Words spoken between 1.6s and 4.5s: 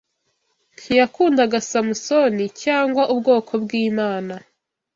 Samusoni cyangwa ubwoko bw’Imana